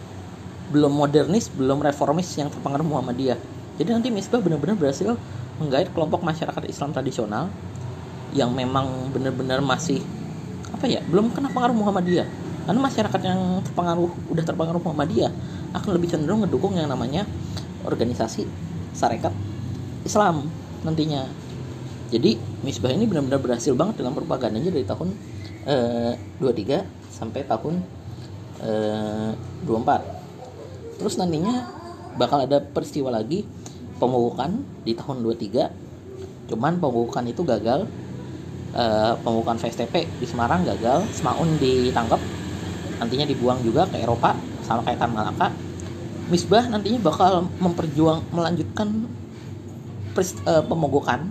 [0.71, 3.39] Belum modernis belum reformis yang terpengaruh Muhammadiyah.
[3.77, 5.15] Jadi nanti Misbah benar-benar berhasil
[5.59, 7.51] menggait kelompok masyarakat Islam tradisional
[8.35, 10.03] yang memang benar-benar masih
[10.69, 12.27] apa ya belum kena pengaruh Muhammadiyah.
[12.67, 15.31] Karena masyarakat yang terpengaruh udah terpengaruh Muhammadiyah
[15.71, 17.23] akan lebih cenderung mendukung yang namanya
[17.87, 18.43] organisasi
[18.91, 19.31] sarekat
[20.03, 20.47] Islam
[20.83, 21.27] nantinya
[22.07, 25.11] jadi Misbah ini benar-benar berhasil banget dalam propagandanya dari tahun
[25.67, 27.83] eh, 23 sampai tahun
[28.63, 29.31] eh,
[29.65, 31.67] 24 terus nantinya
[32.17, 33.45] bakal ada peristiwa lagi
[34.01, 37.85] pemukukan di tahun 23 cuman pemukukan itu gagal
[38.73, 38.83] e,
[39.21, 42.19] pemukukan VSTP di Semarang gagal Semaun ditangkap
[42.97, 44.33] nantinya dibuang juga ke Eropa
[44.65, 45.53] sama kayak Tan Malaka.
[46.27, 49.07] Misbah nantinya bakal memperjuang melanjutkan
[50.11, 51.29] pers, e, pemogokan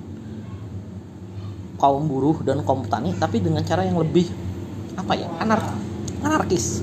[1.77, 4.29] kaum buruh dan kaum petani tapi dengan cara yang lebih
[4.97, 5.61] apa ya anar
[6.25, 6.81] anarkis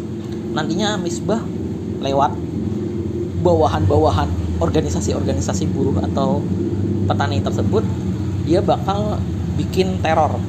[0.53, 1.41] nantinya Misbah
[2.01, 2.31] lewat
[3.43, 4.29] bawahan-bawahan
[4.61, 6.39] organisasi-organisasi buruh atau
[7.09, 7.83] petani tersebut
[8.47, 9.19] dia bakal
[9.55, 10.39] bikin teror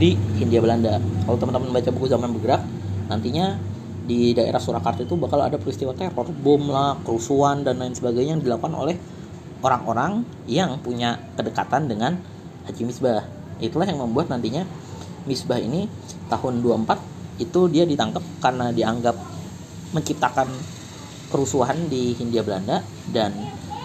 [0.00, 0.96] di Hindia Belanda.
[1.28, 2.64] Kalau teman-teman baca buku zaman bergerak,
[3.12, 3.60] nantinya
[4.08, 8.42] di daerah Surakarta itu bakal ada peristiwa teror, bom lah, kerusuhan dan lain sebagainya yang
[8.42, 8.96] dilakukan oleh
[9.60, 12.16] orang-orang yang punya kedekatan dengan
[12.64, 13.39] Haji Misbah.
[13.60, 14.64] Itulah yang membuat nantinya
[15.28, 15.84] Misbah ini
[16.32, 19.16] tahun 24 itu dia ditangkap karena dianggap
[19.92, 20.48] menciptakan
[21.28, 22.80] kerusuhan di Hindia Belanda
[23.12, 23.32] dan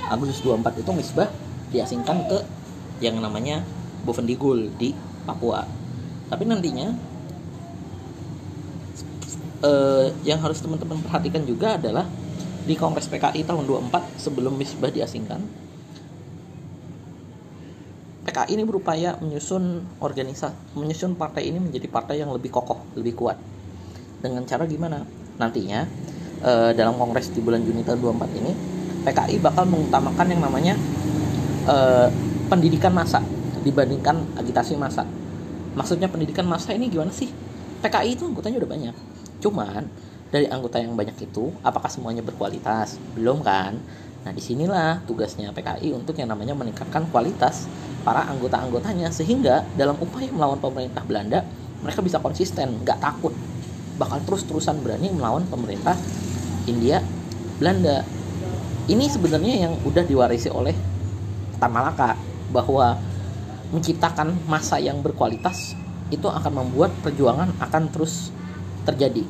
[0.07, 1.29] Agustus 24 itu Misbah
[1.75, 2.39] diasingkan ke
[3.03, 3.61] yang namanya
[4.07, 4.95] Bovendigul di
[5.27, 5.65] Papua.
[6.31, 6.87] Tapi nantinya
[9.65, 12.07] eh, yang harus teman-teman perhatikan juga adalah
[12.65, 15.64] di Kongres PKI tahun 24 sebelum Misbah diasingkan
[18.25, 23.37] PKI ini berupaya menyusun organisasi menyusun partai ini menjadi partai yang lebih kokoh, lebih kuat.
[24.17, 25.05] Dengan cara gimana?
[25.37, 25.85] Nantinya
[26.41, 28.51] uh, dalam kongres di bulan Juni tahun 24 ini
[29.05, 30.73] PKI bakal mengutamakan yang namanya
[31.69, 32.09] uh,
[32.49, 33.21] pendidikan massa
[33.61, 35.05] dibandingkan agitasi massa.
[35.77, 37.29] Maksudnya pendidikan massa ini gimana sih?
[37.85, 38.95] PKI itu anggotanya udah banyak.
[39.37, 39.85] Cuman
[40.33, 42.97] dari anggota yang banyak itu, apakah semuanya berkualitas?
[43.13, 43.77] Belum kan?
[44.25, 47.69] Nah di sinilah tugasnya PKI untuk yang namanya meningkatkan kualitas
[48.05, 51.41] para anggota-anggotanya sehingga dalam upaya melawan pemerintah Belanda
[51.81, 53.33] mereka bisa konsisten, nggak takut,
[54.01, 55.93] bakal terus-terusan berani melawan pemerintah
[56.65, 57.01] India
[57.61, 58.01] Belanda.
[58.85, 60.73] Ini sebenarnya yang udah diwarisi oleh
[61.57, 62.13] Tan Malaka
[62.53, 62.97] bahwa
[63.73, 65.73] menciptakan masa yang berkualitas
[66.13, 68.29] itu akan membuat perjuangan akan terus
[68.85, 69.25] terjadi.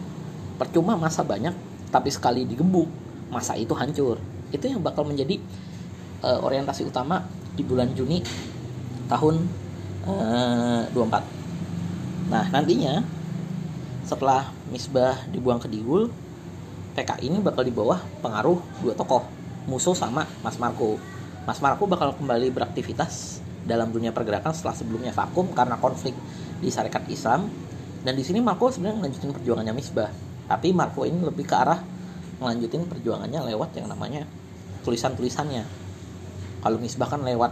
[0.59, 1.55] Percuma masa banyak
[1.91, 2.87] tapi sekali digebuk
[3.31, 4.19] masa itu hancur.
[4.51, 5.39] Itu yang bakal menjadi
[6.23, 7.23] uh, orientasi utama
[7.55, 8.19] di bulan Juni
[9.07, 9.35] tahun
[10.07, 13.05] uh, eh, 24 nah nantinya
[14.05, 16.09] setelah Misbah dibuang ke Digul
[16.95, 19.27] PKI ini bakal di bawah pengaruh dua tokoh
[19.65, 20.95] musuh sama Mas Marco.
[21.45, 26.13] Mas Marco bakal kembali beraktivitas dalam dunia pergerakan setelah sebelumnya vakum karena konflik
[26.61, 27.49] di Sarekat Islam.
[28.05, 30.09] Dan di sini Marco sebenarnya melanjutkan perjuangannya Misbah.
[30.45, 31.81] Tapi Marco ini lebih ke arah
[32.37, 34.29] melanjutin perjuangannya lewat yang namanya
[34.85, 35.65] tulisan-tulisannya.
[36.61, 37.51] Kalau Misbah kan lewat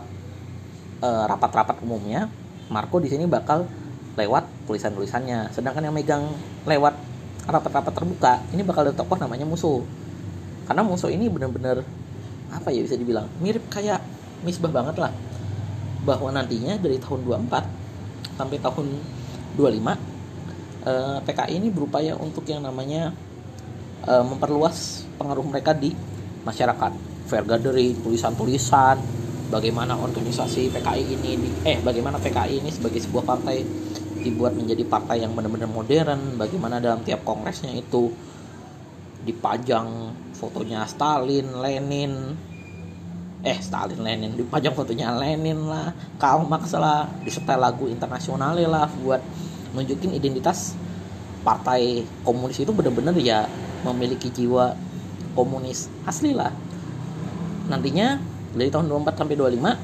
[1.03, 2.31] rapat rapat-rapat umumnya
[2.71, 3.67] Marco di sini bakal
[4.15, 5.51] lewat tulisan-tulisannya.
[5.51, 6.23] Sedangkan yang megang
[6.63, 6.95] lewat
[7.43, 9.83] rapat-rapat terbuka ini bakal ada tokoh namanya musuh.
[10.63, 11.83] Karena musuh ini benar-benar
[12.53, 13.99] apa ya bisa dibilang mirip kayak
[14.45, 15.11] misbah banget lah.
[16.07, 18.87] Bahwa nantinya dari tahun 24 sampai tahun
[19.59, 19.59] 25
[20.87, 23.11] eh, PKI ini berupaya untuk yang namanya
[24.07, 25.91] eh, memperluas pengaruh mereka di
[26.47, 26.91] masyarakat.
[27.27, 29.22] Fair gathering tulisan-tulisan
[29.53, 33.61] bagaimana organisasi PKI ini eh bagaimana PKI ini sebagai sebuah partai
[34.25, 38.09] dibuat menjadi partai yang benar-benar modern bagaimana dalam tiap kongresnya itu
[39.23, 42.13] dipajang fotonya Stalin, Lenin.
[43.43, 49.19] Eh Stalin Lenin dipajang fotonya Lenin lah Karl Marx lah disetel lagu internasional lah buat
[49.75, 50.79] nunjukin identitas
[51.43, 53.45] partai komunis itu benar-benar ya
[53.83, 54.73] memiliki jiwa
[55.35, 56.55] komunis asli lah.
[57.67, 59.77] Nantinya dari tahun 24 sampai 25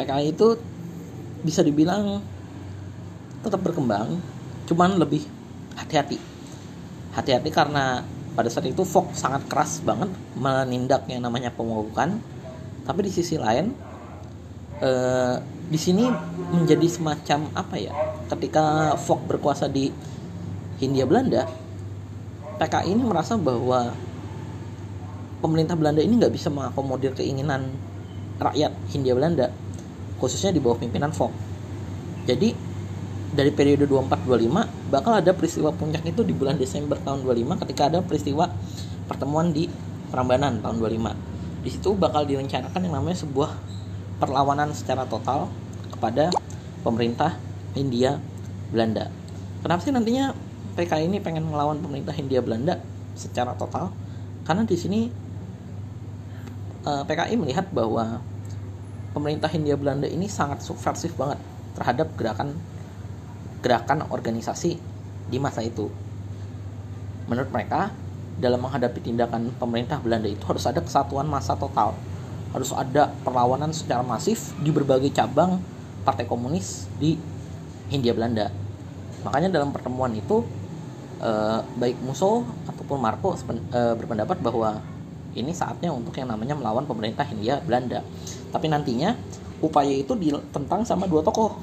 [0.00, 0.56] PKI itu
[1.44, 2.22] bisa dibilang
[3.44, 4.16] tetap berkembang
[4.64, 5.20] cuman lebih
[5.76, 6.16] hati-hati.
[7.12, 8.00] Hati-hati karena
[8.34, 12.18] pada saat itu Fox sangat keras banget menindak yang namanya pemogokan
[12.82, 13.70] tapi di sisi lain
[14.82, 15.38] eh,
[15.70, 16.10] di sini
[16.50, 17.94] menjadi semacam apa ya
[18.34, 19.94] ketika Fox berkuasa di
[20.82, 21.46] Hindia Belanda
[22.58, 23.94] PKI ini merasa bahwa
[25.44, 27.68] pemerintah Belanda ini nggak bisa mengakomodir keinginan
[28.40, 29.52] rakyat Hindia Belanda
[30.16, 31.36] khususnya di bawah pimpinan Fox
[32.24, 32.56] jadi
[33.36, 38.00] dari periode 24-25 bakal ada peristiwa puncak itu di bulan Desember tahun 25 ketika ada
[38.00, 38.48] peristiwa
[39.04, 39.68] pertemuan di
[40.08, 43.52] Prambanan tahun 25 di situ bakal direncanakan yang namanya sebuah
[44.24, 45.52] perlawanan secara total
[45.90, 46.30] kepada
[46.84, 47.40] pemerintah
[47.72, 48.20] Hindia
[48.68, 49.08] Belanda.
[49.64, 50.36] Kenapa sih nantinya
[50.76, 52.78] PKI ini pengen melawan pemerintah Hindia Belanda
[53.16, 53.90] secara total?
[54.44, 55.08] Karena di sini
[56.84, 58.20] eh, PKI melihat bahwa
[59.16, 61.38] pemerintah Hindia Belanda ini sangat subversif banget
[61.74, 62.54] terhadap gerakan
[63.64, 64.76] gerakan organisasi
[65.30, 65.88] di masa itu.
[67.24, 67.88] Menurut mereka,
[68.36, 71.96] dalam menghadapi tindakan pemerintah Belanda itu harus ada kesatuan massa total.
[72.52, 75.58] Harus ada perlawanan secara masif di berbagai cabang
[76.04, 77.16] partai komunis di
[77.88, 78.52] Hindia Belanda.
[79.24, 80.44] Makanya dalam pertemuan itu
[81.24, 84.84] eh, baik Musso ataupun Marco eh, berpendapat bahwa
[85.34, 88.00] ini saatnya untuk yang namanya melawan pemerintah Hindia Belanda.
[88.54, 89.18] Tapi nantinya
[89.60, 91.54] upaya itu ditentang sama dua tokoh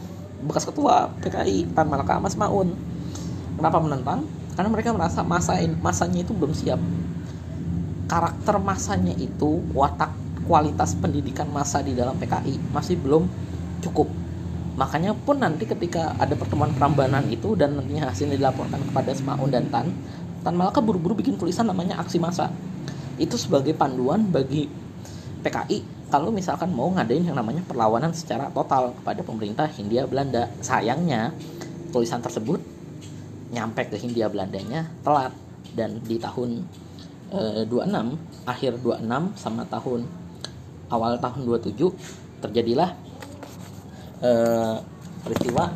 [0.42, 2.74] bekas ketua PKI Tan Malaka Mas Maun.
[3.58, 4.26] Kenapa menentang?
[4.58, 6.82] Karena mereka merasa masa masanya itu belum siap.
[8.10, 10.12] Karakter masanya itu, watak
[10.44, 13.24] kualitas pendidikan masa di dalam PKI masih belum
[13.80, 14.12] cukup.
[14.76, 19.68] Makanya pun nanti ketika ada pertemuan perambanan itu dan nantinya hasilnya dilaporkan kepada Semaun dan
[19.70, 19.88] Tan,
[20.42, 22.50] Tan Malaka buru-buru bikin tulisan namanya aksi masa.
[23.22, 24.66] Itu sebagai panduan bagi
[25.46, 30.50] PKI kalau misalkan mau ngadain yang namanya perlawanan secara total kepada pemerintah Hindia Belanda.
[30.60, 31.32] Sayangnya
[31.94, 32.60] tulisan tersebut
[33.54, 35.32] nyampe ke Hindia Belandanya telat
[35.76, 36.66] dan di tahun
[37.32, 40.08] e, eh, 26 akhir 26 sama tahun
[40.92, 42.96] awal tahun 27 terjadilah
[44.24, 44.32] e,
[45.24, 45.72] peristiwa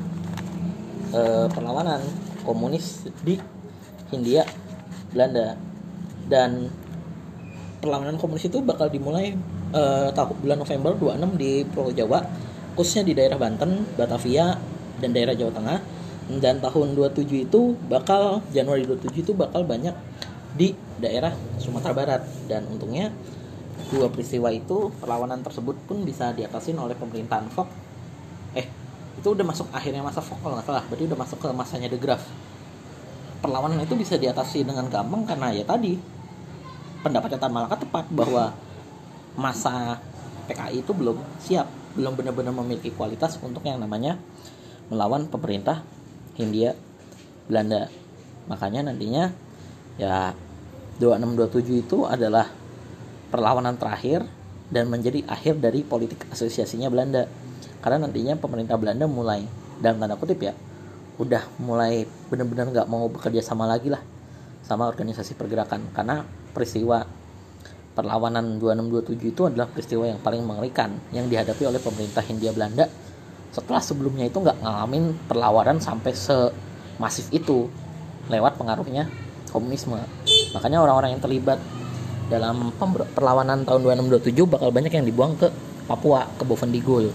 [1.12, 1.99] e, perlawanan
[2.47, 3.39] komunis di
[4.12, 4.47] Hindia
[5.12, 5.60] Belanda
[6.31, 6.71] dan
[7.85, 9.37] perlawanan komunis itu bakal dimulai
[9.69, 10.09] uh,
[10.41, 12.25] bulan November 26 di Pulau Jawa
[12.75, 14.57] khususnya di daerah Banten, Batavia
[14.99, 15.79] dan daerah Jawa Tengah.
[16.25, 19.93] Dan tahun 27 itu bakal Januari 27 itu bakal banyak
[20.57, 22.21] di daerah Sumatera Barat.
[22.49, 23.13] Dan untungnya
[23.93, 27.69] dua peristiwa itu perlawanan tersebut pun bisa diatasin oleh pemerintahan Fox
[28.57, 28.65] eh
[29.19, 30.83] itu udah masuk akhirnya masa Fox kalau nggak salah.
[30.89, 32.25] Berarti udah masuk ke masanya The Graph.
[33.45, 36.14] Perlawanan itu bisa diatasi dengan gampang karena ya tadi
[37.05, 38.49] pendapat Tan Malaka tepat bahwa
[39.37, 40.01] masa
[40.49, 44.17] PKI itu belum siap, belum benar-benar memiliki kualitas untuk yang namanya
[44.89, 45.85] melawan pemerintah
[46.33, 46.73] Hindia
[47.45, 47.93] Belanda.
[48.49, 49.29] Makanya nantinya
[50.01, 50.33] ya
[50.97, 52.49] 2627 itu adalah
[53.29, 54.25] perlawanan terakhir
[54.73, 57.29] dan menjadi akhir dari politik asosiasinya Belanda.
[57.85, 59.45] Karena nantinya pemerintah Belanda mulai
[59.77, 60.57] dalam tanda kutip ya
[61.15, 64.03] udah mulai benar-benar nggak mau bekerja sama lagi lah
[64.67, 67.03] sama organisasi pergerakan karena peristiwa
[67.95, 72.88] perlawanan 2627 itu adalah peristiwa yang paling mengerikan yang dihadapi oleh pemerintah Hindia Belanda
[73.51, 77.71] setelah sebelumnya itu nggak ngalamin perlawanan sampai semasif itu
[78.27, 79.07] lewat pengaruhnya
[79.47, 79.95] komunisme.
[80.51, 81.59] Makanya orang-orang yang terlibat
[82.27, 82.75] dalam
[83.15, 85.47] perlawanan tahun 2627 bakal banyak yang dibuang ke
[85.86, 87.13] Papua ke Bovendigul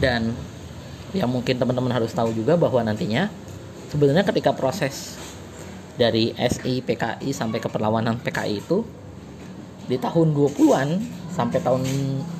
[0.00, 0.32] dan
[1.12, 3.28] yang mungkin teman-teman harus tahu juga bahwa nantinya
[3.92, 5.20] sebenarnya ketika proses
[5.96, 8.84] dari SI PKI sampai ke perlawanan PKI itu
[9.86, 10.88] di tahun 20-an
[11.32, 11.82] sampai tahun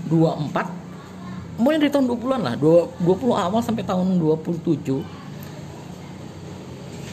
[0.08, 5.22] 24 mulai dari tahun 20-an lah 20 awal sampai tahun 27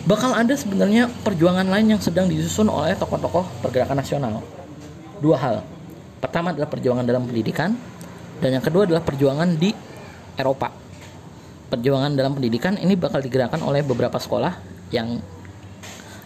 [0.07, 4.41] bakal ada sebenarnya perjuangan lain yang sedang disusun oleh tokoh-tokoh pergerakan nasional.
[5.21, 5.61] Dua hal.
[6.17, 7.77] Pertama adalah perjuangan dalam pendidikan
[8.41, 9.69] dan yang kedua adalah perjuangan di
[10.33, 10.73] Eropa.
[11.69, 14.57] Perjuangan dalam pendidikan ini bakal digerakkan oleh beberapa sekolah
[14.89, 15.21] yang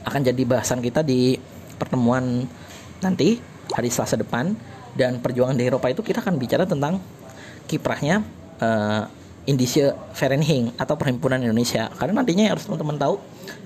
[0.04, 1.40] akan jadi bahasan kita di
[1.80, 2.48] pertemuan
[3.04, 3.40] nanti
[3.74, 4.56] hari Selasa depan.
[4.94, 7.02] Dan perjuangan di Eropa itu kita akan bicara tentang
[7.66, 8.22] kiprahnya
[8.62, 9.10] uh,
[9.50, 11.90] Indische Vereniging atau Perhimpunan Indonesia.
[11.98, 13.18] Karena nantinya harus teman-teman tahu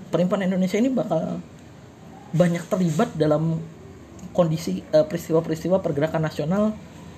[0.08, 1.44] Perhimpunan Indonesia ini bakal
[2.32, 3.60] banyak terlibat dalam
[4.32, 6.76] kondisi eh, peristiwa-peristiwa pergerakan nasional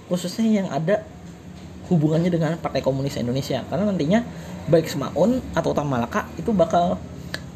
[0.10, 1.06] khususnya yang ada
[1.90, 3.62] hubungannya dengan Partai Komunis Indonesia.
[3.70, 4.26] Karena nantinya
[4.70, 6.98] baik Semaun atau Utama Malaka itu bakal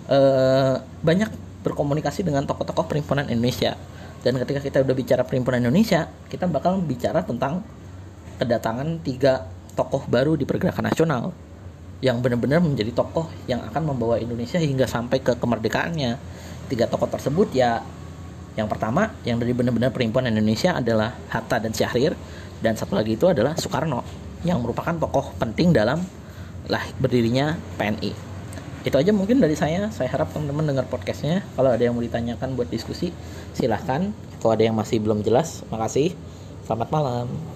[0.10, 1.30] uh, banyak
[1.64, 3.80] berkomunikasi dengan tokoh-tokoh perhimpunan Indonesia.
[4.24, 7.64] Dan ketika kita udah bicara perhimpunan Indonesia kita bakal bicara tentang
[8.40, 11.32] kedatangan tiga tokoh baru di pergerakan nasional
[12.04, 16.20] yang benar-benar menjadi tokoh yang akan membawa Indonesia hingga sampai ke kemerdekaannya.
[16.68, 17.84] Tiga tokoh tersebut ya
[18.54, 22.14] yang pertama yang dari benar-benar perhimpunan Indonesia adalah Hatta dan Syahrir
[22.62, 24.06] dan satu lagi itu adalah Soekarno
[24.46, 26.04] yang merupakan tokoh penting dalam
[26.70, 28.33] lah berdirinya PNI
[28.84, 29.88] itu aja mungkin dari saya.
[29.96, 31.44] Saya harap teman-teman dengar podcastnya.
[31.56, 33.16] Kalau ada yang mau ditanyakan buat diskusi
[33.56, 34.12] silahkan.
[34.44, 36.12] Kalau ada yang masih belum jelas makasih.
[36.68, 37.53] Selamat malam